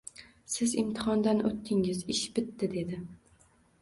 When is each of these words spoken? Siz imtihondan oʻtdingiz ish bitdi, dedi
Siz 0.53 0.71
imtihondan 0.83 1.43
oʻtdingiz 1.49 2.03
ish 2.15 2.25
bitdi, 2.39 2.67
dedi 2.79 3.03